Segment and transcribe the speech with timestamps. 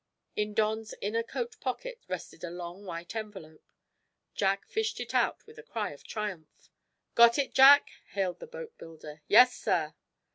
[0.35, 3.69] In Don's inner coat pocket rested a long, white envelope.
[4.33, 6.71] Jack fished it out with a cry of triumph.
[7.13, 9.21] "Got it, Jack?" hailed the boatbuilder.
[9.27, 9.93] "Yes, sir."